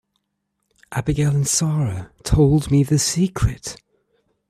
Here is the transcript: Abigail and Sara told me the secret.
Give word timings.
Abigail 0.91 1.29
and 1.29 1.47
Sara 1.47 2.11
told 2.23 2.71
me 2.71 2.81
the 2.81 2.97
secret. 2.97 3.77